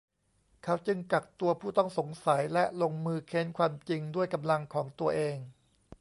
[0.63, 5.37] เขาจึงกักตัวผู้ต้องสงสัยและลงมือเค้นความจริงด้วยกำลังของตัวเอง